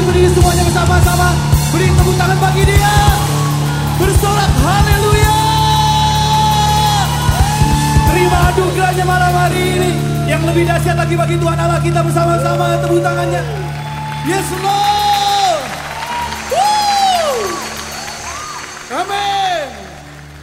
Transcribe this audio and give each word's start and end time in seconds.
bangkit 0.00 0.08
berdiri 0.08 0.28
semuanya 0.32 0.64
bersama-sama. 0.64 1.28
Beri 1.76 1.88
tepuk 1.92 2.16
tangan 2.16 2.38
bagi 2.40 2.62
dia. 2.64 2.94
Bersorak 4.00 4.50
haleluya. 4.64 5.36
Terima 8.08 8.38
adukannya 8.48 9.04
malam 9.04 9.34
hari 9.36 9.60
ini. 9.76 9.90
Yang 10.24 10.42
lebih 10.48 10.64
dahsyat 10.64 10.96
lagi 10.96 11.14
bagi 11.20 11.36
Tuhan 11.36 11.58
Allah 11.60 11.80
kita 11.84 12.00
bersama-sama. 12.00 12.80
Tepuk 12.80 13.00
tangannya. 13.04 13.42
Yes 14.24 14.48
Lord. 14.64 14.89